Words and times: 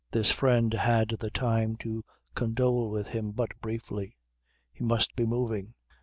This 0.09 0.31
friend 0.31 0.73
had 0.73 1.09
the 1.19 1.29
time 1.29 1.75
to 1.75 2.03
condole 2.33 2.89
with 2.89 3.05
him 3.09 3.33
but 3.33 3.51
briefly. 3.61 4.17
He 4.73 4.83
must 4.83 5.15
be 5.15 5.27
moving. 5.27 5.75